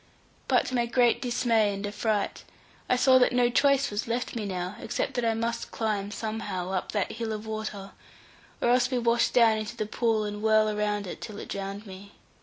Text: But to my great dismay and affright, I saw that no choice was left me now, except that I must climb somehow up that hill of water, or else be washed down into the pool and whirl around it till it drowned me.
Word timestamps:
But 0.47 0.65
to 0.65 0.73
my 0.73 0.87
great 0.87 1.21
dismay 1.21 1.71
and 1.75 1.85
affright, 1.85 2.43
I 2.89 2.95
saw 2.95 3.19
that 3.19 3.31
no 3.33 3.51
choice 3.51 3.91
was 3.91 4.07
left 4.07 4.35
me 4.35 4.45
now, 4.45 4.75
except 4.79 5.13
that 5.13 5.23
I 5.23 5.35
must 5.35 5.69
climb 5.69 6.09
somehow 6.09 6.71
up 6.71 6.91
that 6.93 7.11
hill 7.11 7.31
of 7.31 7.45
water, 7.45 7.91
or 8.63 8.69
else 8.69 8.87
be 8.87 8.97
washed 8.97 9.35
down 9.35 9.59
into 9.59 9.77
the 9.77 9.85
pool 9.85 10.23
and 10.23 10.41
whirl 10.41 10.69
around 10.75 11.05
it 11.05 11.21
till 11.21 11.37
it 11.37 11.49
drowned 11.49 11.85
me. 11.85 12.13